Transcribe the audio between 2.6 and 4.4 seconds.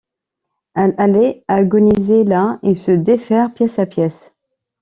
et se défaire pièce à pièce.